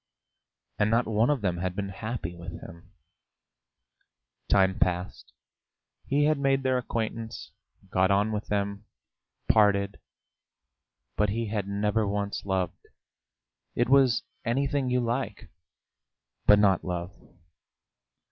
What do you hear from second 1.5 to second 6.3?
had been happy with him. Time passed, he